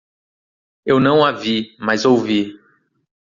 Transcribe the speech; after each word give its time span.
Eu 0.83 0.99
não 0.99 1.23
a 1.23 1.31
vi, 1.31 1.75
mas 1.79 2.05
ouvi. 2.05 2.59